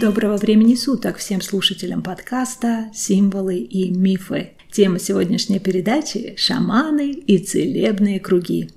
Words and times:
Доброго 0.00 0.36
времени 0.36 0.74
суток 0.74 1.16
всем 1.16 1.40
слушателям 1.40 2.02
подкаста 2.02 2.90
«Символы 2.92 3.56
и 3.56 3.90
мифы». 3.90 4.50
Тема 4.70 4.98
сегодняшней 4.98 5.60
передачи– 5.60 6.34
шаманы 6.36 7.10
и 7.10 7.38
целебные 7.38 8.20
круги. 8.20 8.68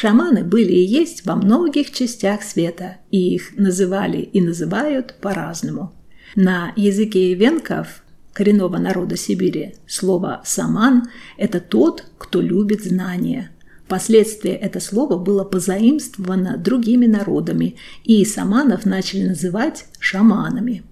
Шаманы 0.00 0.44
были 0.44 0.74
и 0.74 0.84
есть 0.84 1.26
во 1.26 1.34
многих 1.34 1.90
частях 1.90 2.44
света, 2.44 2.98
и 3.10 3.34
их 3.34 3.56
называли 3.56 4.18
и 4.18 4.40
называют 4.40 5.16
по-разному. 5.20 5.92
На 6.36 6.72
языке 6.76 7.34
венков 7.34 8.04
коренного 8.32 8.78
народа 8.78 9.16
Сибири 9.16 9.74
слово 9.88 10.40
«саман»– 10.44 11.08
это 11.36 11.58
тот, 11.58 12.04
кто 12.16 12.40
любит 12.40 12.84
знания– 12.84 13.50
Впоследствии 13.88 14.52
это 14.52 14.80
слово 14.80 15.16
было 15.16 15.44
позаимствовано 15.44 16.58
другими 16.58 17.06
народами, 17.06 17.76
и 18.04 18.22
саманов 18.26 18.84
начали 18.84 19.26
называть 19.26 19.86
шаманами. 19.98 20.82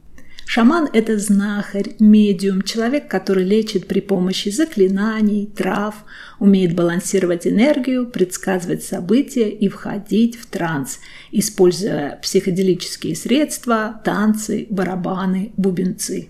Шаман– 0.48 0.88
это 0.92 1.18
знахарь, 1.18 1.96
медиум, 1.98 2.62
человек, 2.62 3.08
который 3.08 3.44
лечит 3.44 3.88
при 3.88 4.00
помощи 4.00 4.48
заклинаний, 4.48 5.46
трав, 5.46 5.96
умеет 6.38 6.72
балансировать 6.74 7.48
энергию, 7.48 8.06
предсказывать 8.06 8.84
события 8.84 9.50
и 9.50 9.68
входить 9.68 10.36
в 10.36 10.46
транс, 10.46 11.00
используя 11.32 12.20
психоделические 12.22 13.16
средства, 13.16 14.00
танцы, 14.04 14.68
барабаны, 14.70 15.52
бубенцы. 15.56 16.28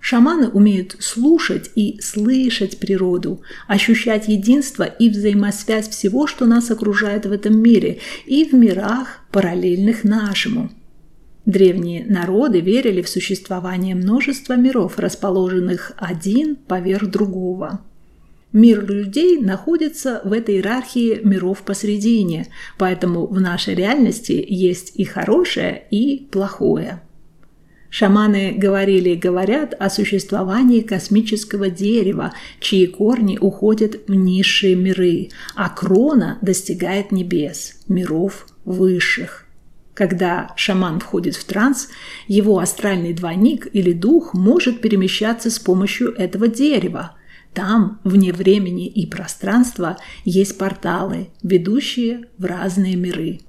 Шаманы 0.00 0.46
умеют 0.48 0.96
слушать 1.00 1.72
и 1.74 1.98
слышать 2.00 2.78
природу, 2.78 3.42
ощущать 3.66 4.28
единство 4.28 4.84
и 4.84 5.10
взаимосвязь 5.10 5.88
всего, 5.88 6.28
что 6.28 6.46
нас 6.46 6.70
окружает 6.70 7.26
в 7.26 7.32
этом 7.32 7.60
мире 7.60 7.98
и 8.24 8.44
в 8.44 8.54
мирах, 8.54 9.18
параллельных 9.32 10.04
нашему. 10.04 10.70
Древние 11.46 12.04
народы 12.04 12.60
верили 12.60 13.00
в 13.00 13.08
существование 13.08 13.94
множества 13.94 14.56
миров, 14.56 14.98
расположенных 14.98 15.92
один 15.96 16.56
поверх 16.56 17.08
другого. 17.08 17.80
Мир 18.52 18.84
людей 18.84 19.38
находится 19.38 20.20
в 20.24 20.32
этой 20.32 20.56
иерархии 20.56 21.20
миров 21.22 21.62
посредине, 21.62 22.48
поэтому 22.78 23.26
в 23.26 23.40
нашей 23.40 23.74
реальности 23.74 24.44
есть 24.46 24.92
и 24.96 25.04
хорошее, 25.04 25.84
и 25.90 26.28
плохое– 26.30 27.00
Шаманы 27.88 28.52
говорили 28.52 29.10
и 29.10 29.16
говорят 29.16 29.74
о 29.78 29.88
существовании 29.88 30.82
космического 30.82 31.70
дерева, 31.70 32.34
чьи 32.60 32.86
корни 32.86 33.38
уходят 33.40 34.06
в 34.06 34.14
низшие 34.14 34.74
миры, 34.74 35.30
а 35.54 35.70
крона 35.70 36.38
достигает 36.42 37.10
небес, 37.10 37.78
миров 37.88 38.48
высших. 38.66 39.45
Когда 39.96 40.52
шаман 40.56 41.00
входит 41.00 41.36
в 41.36 41.44
транс, 41.44 41.88
его 42.28 42.58
астральный 42.58 43.14
двойник 43.14 43.66
или 43.72 43.92
дух 43.92 44.34
может 44.34 44.82
перемещаться 44.82 45.50
с 45.50 45.58
помощью 45.58 46.12
этого 46.12 46.48
дерева. 46.48 47.16
Там, 47.54 47.98
вне 48.04 48.34
времени 48.34 48.86
и 48.88 49.06
пространства, 49.06 49.96
есть 50.26 50.58
порталы, 50.58 51.30
ведущие 51.42 52.26
в 52.36 52.44
разные 52.44 52.94
миры. 52.94 53.40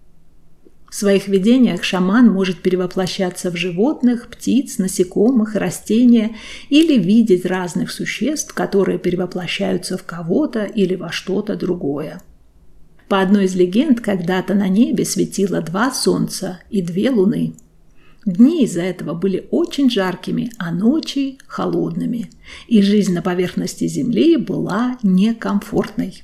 В 0.90 0.96
своих 0.96 1.28
видениях 1.28 1.84
шаман 1.84 2.32
может 2.32 2.62
перевоплощаться 2.62 3.52
в 3.52 3.58
животных, 3.58 4.30
птиц, 4.30 4.78
насекомых, 4.78 5.54
растения 5.56 6.38
или 6.70 6.98
видеть 6.98 7.46
разных 7.46 7.92
существ, 7.92 8.54
которые 8.54 9.00
перевоплощаются 9.00 9.98
в 9.98 10.06
кого-то 10.06 10.64
или 10.64 10.96
во 10.96 11.12
что-то 11.12 11.58
другое. 11.58 12.22
По 13.08 13.22
одной 13.22 13.46
из 13.46 13.56
легенд, 13.56 14.02
когда-то 14.02 14.54
на 14.54 14.68
небе 14.68 15.06
светило 15.06 15.62
два 15.62 15.92
солнца 15.92 16.60
и 16.70 16.82
две 16.82 17.10
луны. 17.10 17.54
Дни 18.26 18.66
из-за 18.66 18.82
этого 18.82 19.14
были 19.14 19.48
очень 19.52 19.90
жаркими, 19.90 20.52
а 20.58 20.72
ночи– 20.72 21.38
холодными, 21.48 22.30
и 22.68 22.82
жизнь 22.82 23.14
на 23.14 23.22
поверхности 23.22 23.88
Земли 23.88 24.36
была 24.36 24.98
некомфортной. 25.02 26.24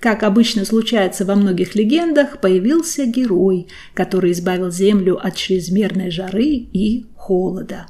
Как 0.00 0.24
обычно 0.24 0.64
случается 0.64 1.24
во 1.24 1.36
многих 1.36 1.76
легендах, 1.76 2.40
появился 2.40 3.04
герой, 3.06 3.68
который 3.94 4.32
избавил 4.32 4.72
Землю 4.72 5.24
от 5.24 5.36
чрезмерной 5.36 6.10
жары 6.10 6.46
и 6.46 7.06
холода. 7.14 7.86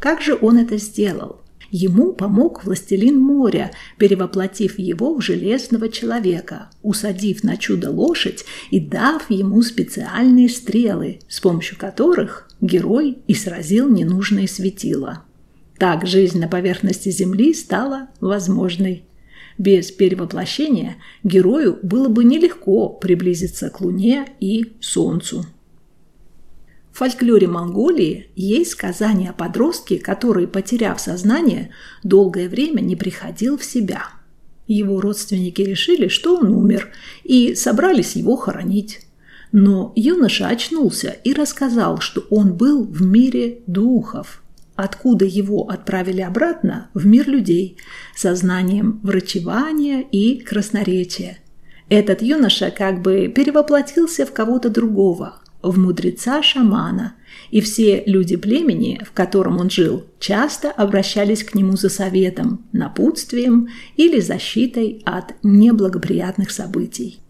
Как 0.00 0.20
же 0.20 0.36
он 0.40 0.56
это 0.56 0.78
сделал? 0.78 1.42
Ему 1.70 2.12
помог 2.12 2.64
властелин 2.64 3.20
моря, 3.20 3.70
перевоплотив 3.96 4.78
его 4.78 5.14
в 5.14 5.20
железного 5.20 5.88
человека, 5.88 6.70
усадив 6.82 7.44
на 7.44 7.56
чудо 7.56 7.90
лошадь 7.90 8.44
и 8.70 8.80
дав 8.80 9.30
ему 9.30 9.62
специальные 9.62 10.48
стрелы, 10.48 11.20
с 11.28 11.40
помощью 11.40 11.78
которых 11.78 12.48
герой 12.60 13.18
и 13.28 13.34
сразил 13.34 13.88
ненужные 13.88 14.48
светила. 14.48 15.22
Так 15.78 16.06
жизнь 16.06 16.40
на 16.40 16.48
поверхности 16.48 17.10
Земли 17.10 17.54
стала 17.54 18.08
возможной. 18.20 19.04
Без 19.56 19.92
перевоплощения 19.92 20.96
герою 21.22 21.78
было 21.82 22.08
бы 22.08 22.24
нелегко 22.24 22.88
приблизиться 22.88 23.70
к 23.70 23.80
Луне 23.80 24.26
и 24.40 24.72
Солнцу. 24.80 25.46
В 26.92 26.98
фольклоре 26.98 27.46
Монголии 27.46 28.30
есть 28.36 28.72
сказание 28.72 29.30
о 29.30 29.34
подростке, 29.34 29.98
который, 29.98 30.46
потеряв 30.46 31.00
сознание, 31.00 31.70
долгое 32.02 32.48
время 32.48 32.80
не 32.80 32.96
приходил 32.96 33.56
в 33.56 33.64
себя. 33.64 34.04
Его 34.66 35.00
родственники 35.00 35.62
решили, 35.62 36.08
что 36.08 36.36
он 36.36 36.52
умер, 36.52 36.90
и 37.24 37.54
собрались 37.54 38.16
его 38.16 38.36
хоронить. 38.36 39.00
Но 39.52 39.92
юноша 39.96 40.48
очнулся 40.48 41.10
и 41.24 41.32
рассказал, 41.32 42.00
что 42.00 42.24
он 42.30 42.54
был 42.54 42.84
в 42.84 43.02
мире 43.02 43.60
духов– 43.66 44.42
откуда 44.82 45.24
его 45.24 45.68
отправили 45.68 46.20
обратно 46.20 46.90
в 46.94 47.06
мир 47.06 47.28
людей 47.28 47.76
со 48.16 48.34
знанием 48.34 49.00
врачевания 49.02 50.00
и 50.00 50.40
красноречия. 50.40 51.38
Этот 51.88 52.22
юноша 52.22 52.70
как 52.70 53.02
бы 53.02 53.28
перевоплотился 53.28 54.24
в 54.24 54.32
кого-то 54.32 54.70
другого, 54.70 55.40
в 55.62 55.78
мудреца-шамана, 55.78 57.14
и 57.50 57.60
все 57.60 58.02
люди 58.06 58.36
племени, 58.36 59.00
в 59.04 59.12
котором 59.12 59.58
он 59.58 59.70
жил, 59.70 60.04
часто 60.18 60.70
обращались 60.70 61.44
к 61.44 61.54
нему 61.54 61.76
за 61.76 61.88
советом, 61.88 62.64
напутствием 62.72 63.68
или 63.96 64.20
защитой 64.20 65.02
от 65.04 65.34
неблагоприятных 65.42 66.50
событий. 66.50 67.20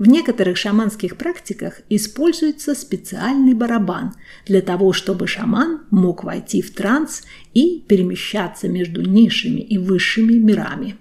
В 0.00 0.08
некоторых 0.08 0.56
шаманских 0.56 1.18
практиках 1.18 1.82
используется 1.90 2.74
специальный 2.74 3.52
барабан 3.52 4.14
для 4.46 4.62
того, 4.62 4.94
чтобы 4.94 5.26
шаман 5.26 5.82
мог 5.90 6.24
войти 6.24 6.62
в 6.62 6.74
транс 6.74 7.22
и 7.52 7.84
перемещаться 7.86 8.66
между 8.66 9.02
низшими 9.02 9.60
и 9.60 9.76
высшими 9.76 10.32
мирами. 10.32 10.96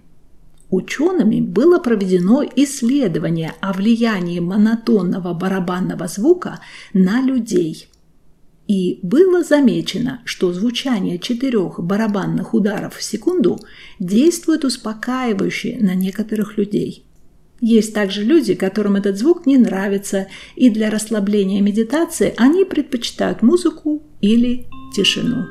Учеными 0.70 1.42
было 1.42 1.80
проведено 1.80 2.44
исследование 2.56 3.54
о 3.60 3.74
влиянии 3.74 4.40
монотонного 4.40 5.34
барабанного 5.34 6.08
звука 6.08 6.60
на 6.94 7.22
людей. 7.22 7.88
И 8.68 9.00
было 9.02 9.44
замечено, 9.44 10.22
что 10.26 10.54
звучание 10.54 11.18
четырех 11.18 11.80
барабанных 11.80 12.54
ударов 12.54 12.98
в 12.98 13.04
секунду 13.04 13.60
действует 13.98 14.64
успокаивающе 14.64 15.78
на 15.82 15.96
некоторых 15.96 16.58
людей– 16.58 17.06
есть 17.62 17.94
также 17.94 18.24
люди, 18.24 18.56
которым 18.56 18.96
этот 18.96 19.18
звук 19.18 19.46
не 19.46 19.58
нравится, 19.58 20.28
и 20.56 20.70
для 20.70 20.90
расслабления 20.90 21.62
медитации 21.62 22.34
они 22.38 22.64
предпочитают 22.64 23.42
музыку 23.42 24.02
или 24.22 24.68
тишину. 24.96 25.46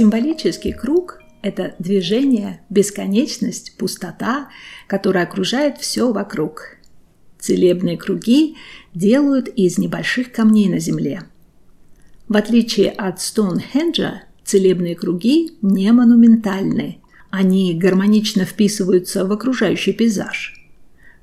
Символический 0.00 0.72
круг– 0.72 1.22
это 1.42 1.74
движение, 1.78 2.62
бесконечность, 2.70 3.76
пустота, 3.76 4.48
которая 4.86 5.24
окружает 5.24 5.78
все 5.78 6.12
вокруг– 6.12 6.76
Целебные 7.40 7.96
круги 7.96 8.56
делают 8.94 9.48
из 9.48 9.78
небольших 9.78 10.30
камней 10.30 10.68
на 10.68 10.78
земле. 10.78 11.22
В 12.28 12.36
отличие 12.36 12.90
от 12.90 13.20
Стоунхенджа, 13.20 14.22
целебные 14.44 14.94
круги 14.94 15.52
не 15.62 15.90
монументальны. 15.90 16.98
Они 17.30 17.74
гармонично 17.74 18.44
вписываются 18.44 19.24
в 19.24 19.32
окружающий 19.32 19.92
пейзаж. 19.92 20.54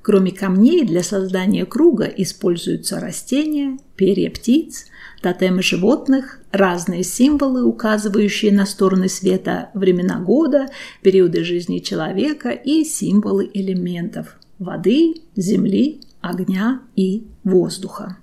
Кроме 0.02 0.32
камней, 0.32 0.84
для 0.84 1.02
создания 1.02 1.66
круга 1.66 2.04
используются 2.04 2.98
растения, 2.98 3.78
перья 3.94 4.30
птиц, 4.30 4.86
тотемы 5.20 5.62
животных, 5.62 6.40
разные 6.52 7.02
символы, 7.02 7.64
указывающие 7.64 8.52
на 8.52 8.66
стороны 8.66 9.08
света, 9.08 9.70
времена 9.74 10.18
года, 10.20 10.68
периоды 11.02 11.44
жизни 11.44 11.78
человека 11.78 12.50
и 12.50 12.84
символы 12.84 13.50
элементов– 13.52 14.38
воды, 14.58 15.14
земли, 15.36 16.00
огня 16.20 16.82
и 16.96 17.26
воздуха. 17.44 18.18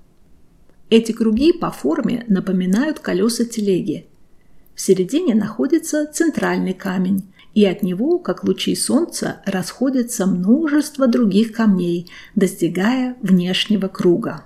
Эти 0.89 1.11
круги 1.11 1.51
по 1.51 1.71
форме 1.71 2.25
напоминают 2.27 2.99
колеса 2.99 3.45
телеги. 3.45 4.07
В 4.75 4.81
середине 4.81 5.33
находится 5.33 6.05
центральный 6.05 6.73
камень, 6.73 7.23
и 7.53 7.65
от 7.65 7.83
него, 7.83 8.19
как 8.19 8.43
лучи 8.43 8.75
солнца, 8.75 9.41
расходится 9.45 10.25
множество 10.25 11.07
других 11.07 11.53
камней, 11.53 12.11
достигая 12.35 13.15
внешнего 13.21 13.87
круга. 13.87 14.43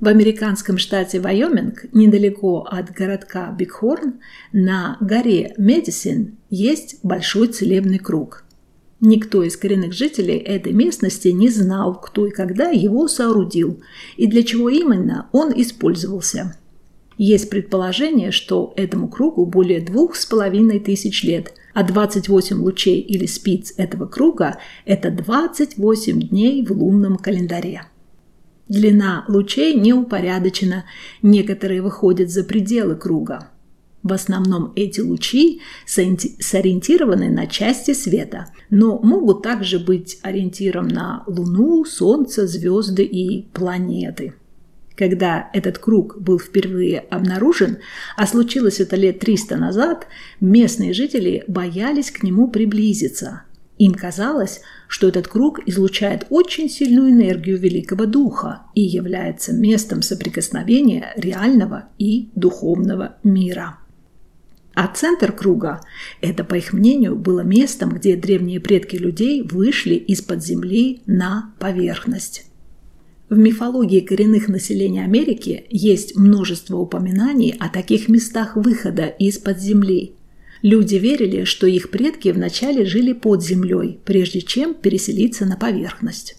В 0.00 0.08
американском 0.08 0.78
штате 0.78 1.20
Вайоминг, 1.20 1.92
недалеко 1.92 2.66
от 2.66 2.90
городка 2.90 3.52
Бигхорн, 3.52 4.14
на 4.50 4.96
горе 4.98 5.52
Медисин 5.58 6.38
есть 6.48 7.00
большой 7.02 7.48
целебный 7.48 7.98
круг. 7.98 8.44
Никто 9.02 9.42
из 9.42 9.58
коренных 9.58 9.92
жителей 9.92 10.38
этой 10.38 10.72
местности 10.72 11.28
не 11.28 11.50
знал, 11.50 12.00
кто 12.00 12.26
и 12.26 12.30
когда 12.30 12.70
его 12.70 13.08
соорудил, 13.08 13.82
и 14.16 14.26
для 14.26 14.42
чего 14.42 14.70
именно 14.70 15.28
он 15.32 15.52
использовался. 15.54 16.56
Есть 17.18 17.50
предположение, 17.50 18.30
что 18.30 18.72
этому 18.76 19.06
кругу 19.06 19.44
более 19.44 19.82
двух 19.82 20.16
с 20.16 20.24
половиной 20.24 20.80
тысяч 20.80 21.24
лет, 21.24 21.52
а 21.74 21.82
28 21.82 22.56
лучей 22.56 23.00
или 23.00 23.26
спиц 23.26 23.74
этого 23.76 24.06
круга– 24.06 24.60
это 24.86 25.10
28 25.10 26.20
дней 26.20 26.64
в 26.64 26.72
лунном 26.72 27.18
календаре. 27.18 27.82
Длина 28.70 29.24
лучей 29.26 29.74
не 29.74 29.92
упорядочена, 29.92 30.84
некоторые 31.22 31.82
выходят 31.82 32.30
за 32.30 32.44
пределы 32.44 32.94
круга. 32.94 33.50
В 34.04 34.12
основном 34.12 34.72
эти 34.76 35.00
лучи 35.00 35.60
сориентированы 35.86 37.30
на 37.30 37.48
части 37.48 37.94
света, 37.94 38.46
но 38.70 39.00
могут 39.00 39.42
также 39.42 39.80
быть 39.80 40.20
ориентиром 40.22 40.86
на 40.86 41.24
Луну, 41.26 41.84
Солнце, 41.84 42.46
звезды 42.46 43.02
и 43.02 43.48
планеты. 43.52 44.34
Когда 44.94 45.50
этот 45.52 45.78
круг 45.78 46.20
был 46.20 46.38
впервые 46.38 47.00
обнаружен, 47.00 47.78
а 48.16 48.24
случилось 48.28 48.78
это 48.78 48.94
лет 48.94 49.18
300 49.18 49.56
назад, 49.56 50.06
местные 50.40 50.92
жители 50.92 51.42
боялись 51.48 52.12
к 52.12 52.22
нему 52.22 52.46
приблизиться. 52.46 53.42
Им 53.80 53.94
казалось, 53.94 54.60
что 54.88 55.08
этот 55.08 55.26
круг 55.26 55.60
излучает 55.64 56.26
очень 56.28 56.68
сильную 56.68 57.12
энергию 57.12 57.58
Великого 57.58 58.04
Духа 58.04 58.60
и 58.74 58.82
является 58.82 59.54
местом 59.54 60.02
соприкосновения 60.02 61.14
реального 61.16 61.88
и 61.96 62.28
духовного 62.34 63.16
мира. 63.24 63.78
А 64.74 64.86
центр 64.86 65.32
круга– 65.32 65.80
это, 66.20 66.44
по 66.44 66.56
их 66.56 66.74
мнению, 66.74 67.16
было 67.16 67.40
местом, 67.40 67.94
где 67.94 68.16
древние 68.16 68.60
предки 68.60 68.96
людей 68.96 69.40
вышли 69.42 69.94
из-под 69.94 70.44
земли 70.44 71.00
на 71.06 71.54
поверхность. 71.58 72.44
В 73.30 73.38
мифологии 73.38 74.00
коренных 74.00 74.48
населения 74.48 75.04
Америки 75.04 75.64
есть 75.70 76.16
множество 76.16 76.76
упоминаний 76.76 77.56
о 77.58 77.70
таких 77.70 78.10
местах 78.10 78.56
выхода 78.56 79.06
из-под 79.06 79.58
земли. 79.58 80.16
Люди 80.62 80.96
верили, 80.96 81.44
что 81.44 81.66
их 81.66 81.90
предки 81.90 82.28
вначале 82.28 82.84
жили 82.84 83.12
под 83.12 83.42
землей, 83.42 83.98
прежде 84.04 84.42
чем 84.42 84.74
переселиться 84.74 85.46
на 85.46 85.56
поверхность. 85.56 86.36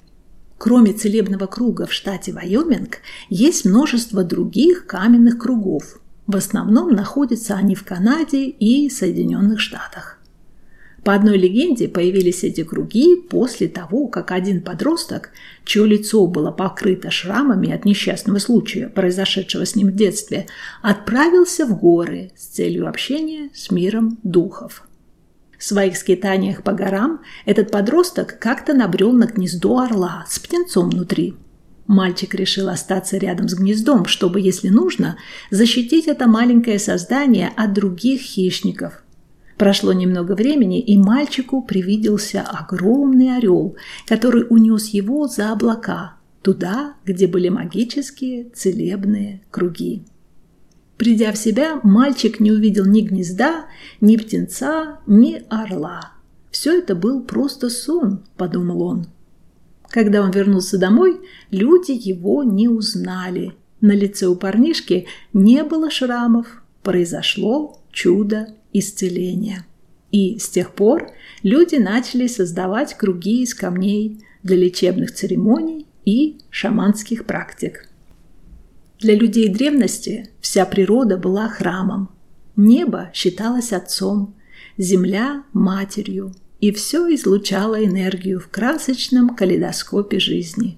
Кроме 0.58 0.94
целебного 0.94 1.48
круга 1.48 1.88
в 1.88 1.94
штате 1.94 2.32
Вайоминг, 2.32 3.00
есть 3.30 3.66
множество 3.66 4.24
других 4.24 4.86
каменных 4.86 5.40
кругов. 5.40 6.00
В 6.28 6.36
основном 6.36 6.92
находятся 6.92 7.56
они 7.56 7.74
в 7.74 7.84
Канаде 7.84 8.46
и 8.48 8.88
Соединенных 8.90 9.60
Штатах. 9.60 10.21
По 11.04 11.16
одной 11.16 11.38
легенде 11.38 11.88
появились 11.88 12.44
эти 12.44 12.64
круги 12.64 13.16
после 13.16 13.68
того, 13.68 14.08
как 14.08 14.32
один 14.32 14.62
подросток, 14.62 15.32
чье 15.66 15.88
лицо 15.88 16.28
было 16.28 16.52
покрыто 16.52 17.10
шрамами 17.10 17.72
от 17.72 17.86
несчастного 17.86 18.38
случая, 18.38 18.88
произошедшего 18.88 19.66
с 19.66 19.76
ним 19.76 19.88
в 19.88 19.96
детстве, 19.96 20.46
отправился 20.84 21.66
в 21.66 21.80
горы 21.80 22.32
с 22.38 22.46
целью 22.46 22.88
общения 22.88 23.50
с 23.56 23.72
миром 23.72 24.20
духов. 24.22 24.84
В 25.58 25.64
своих 25.64 25.98
скитаниях 25.98 26.64
по 26.64 26.72
горам 26.72 27.22
этот 27.46 27.72
подросток 27.72 28.38
как-то 28.40 28.74
набрел 28.74 29.12
на 29.12 29.26
гнездо 29.26 29.80
орла 29.80 30.26
с 30.30 30.38
птенцом 30.38 30.92
внутри. 30.92 31.36
Мальчик 31.88 32.36
решил 32.36 32.70
остаться 32.70 33.18
рядом 33.18 33.50
с 33.50 33.56
гнездом, 33.56 34.06
чтобы, 34.06 34.40
если 34.40 34.70
нужно, 34.70 35.18
защитить 35.50 36.08
это 36.08 36.28
маленькое 36.28 36.78
создание 36.78 37.52
от 37.56 37.74
других 37.74 38.22
хищников– 38.22 39.04
Прошло 39.62 39.94
немного 39.94 40.32
времени, 40.32 40.80
и 40.80 40.98
мальчику 40.98 41.62
привиделся 41.62 42.42
огромный 42.42 43.38
орел, 43.38 43.76
который 44.08 44.44
унес 44.50 44.88
его 44.88 45.28
за 45.28 45.52
облака, 45.52 46.16
туда, 46.42 46.96
где 47.06 47.28
были 47.28 47.50
магические 47.50 48.50
целебные 48.56 49.44
круги. 49.52 50.02
Придя 50.98 51.32
в 51.32 51.38
себя, 51.38 51.80
мальчик 51.84 52.40
не 52.40 52.52
увидел 52.52 52.88
ни 52.88 53.02
гнезда, 53.02 53.68
ни 54.02 54.18
птенца, 54.18 54.98
ни 55.06 55.44
орла. 55.48 56.14
Все 56.50 56.80
это 56.80 56.96
был 56.96 57.22
просто 57.22 57.70
сон, 57.70 58.24
подумал 58.38 58.82
он. 58.82 59.06
Когда 59.90 60.24
он 60.24 60.32
вернулся 60.32 60.80
домой, 60.80 61.22
люди 61.52 61.92
его 61.92 62.42
не 62.44 62.68
узнали. 62.68 63.54
На 63.80 63.92
лице 63.92 64.26
у 64.26 64.36
парнишки 64.36 65.06
не 65.34 65.64
было 65.64 65.92
шрамов. 65.92 66.64
Произошло 66.82 67.78
чудо 67.92 68.56
исцеления. 68.74 69.66
И 70.12 70.40
с 70.40 70.50
тех 70.50 70.74
пор 70.74 71.12
люди 71.44 71.76
начали 71.76 72.28
создавать 72.28 72.96
круги 72.96 73.44
из 73.44 73.54
камней 73.54 74.24
для 74.44 74.58
лечебных 74.58 75.14
церемоний 75.14 75.88
и 76.06 76.38
шаманских 76.50 77.26
практик. 77.26 77.88
Для 79.00 79.16
людей 79.16 79.50
древности 79.50 80.30
вся 80.42 80.66
природа 80.66 81.18
была 81.18 81.48
храмом. 81.48 82.10
Небо 82.56 83.10
считалось 83.14 83.72
отцом, 83.72 84.36
земля– 84.78 85.44
матерью, 85.54 86.34
и 86.60 86.72
все 86.72 87.14
излучало 87.16 87.84
энергию 87.84 88.40
в 88.40 88.50
красочном 88.50 89.36
калейдоскопе 89.36 90.20
жизни. 90.20 90.78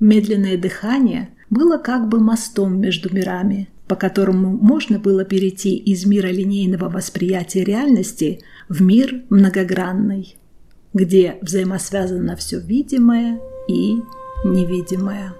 Медленное 0.00 0.56
дыхание 0.56 1.30
было 1.50 1.78
как 1.78 2.08
бы 2.08 2.18
мостом 2.18 2.80
между 2.80 3.14
мирами– 3.14 3.68
по 3.88 3.94
которому 3.94 4.50
можно 4.50 4.98
было 4.98 5.24
перейти 5.24 5.76
из 5.76 6.06
мира 6.06 6.28
линейного 6.28 6.88
восприятия 6.88 7.64
реальности 7.64 8.40
в 8.68 8.82
мир 8.82 9.22
многогранный, 9.30 10.36
где 10.92 11.36
взаимосвязано 11.42 12.36
все 12.36 12.58
видимое 12.58 13.40
и 13.68 13.96
невидимое. 14.44 15.34